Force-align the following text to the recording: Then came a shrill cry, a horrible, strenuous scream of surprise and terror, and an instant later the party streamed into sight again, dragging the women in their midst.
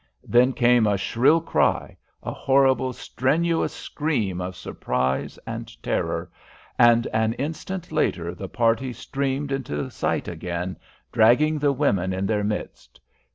Then 0.23 0.53
came 0.53 0.87
a 0.87 0.97
shrill 0.97 1.41
cry, 1.41 1.95
a 2.23 2.33
horrible, 2.33 2.91
strenuous 2.91 3.71
scream 3.71 4.41
of 4.41 4.55
surprise 4.55 5.37
and 5.45 5.69
terror, 5.83 6.31
and 6.79 7.05
an 7.13 7.33
instant 7.33 7.91
later 7.91 8.33
the 8.33 8.49
party 8.49 8.93
streamed 8.93 9.51
into 9.51 9.91
sight 9.91 10.27
again, 10.27 10.77
dragging 11.11 11.59
the 11.59 11.71
women 11.71 12.13
in 12.13 12.25
their 12.25 12.43
midst. 12.43 12.99